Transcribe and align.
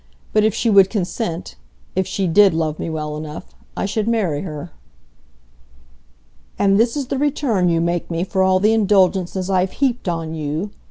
But 0.33 0.43
if 0.43 0.55
she 0.55 0.67
would 0.67 0.89
consent,—if 0.89 2.07
she 2.07 2.25
did 2.27 2.55
love 2.55 2.79
me 2.79 2.89
well 2.89 3.15
enough,—I 3.17 3.85
should 3.85 4.07
marry 4.07 4.41
her." 4.41 4.71
"And 6.57 6.79
this 6.79 6.97
is 6.97 7.09
the 7.09 7.19
return 7.19 7.69
you 7.69 7.81
make 7.81 8.09
me 8.09 8.23
for 8.23 8.41
all 8.41 8.59
the 8.59 8.73
indulgences 8.73 9.47
I've 9.47 9.73
heaped 9.73 10.09
on 10.09 10.33
you?" 10.33 10.71